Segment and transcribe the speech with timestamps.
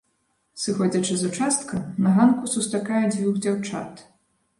[0.61, 3.93] Сыходзячы з участка на ганку сустракаю дзвюх дзяўчат.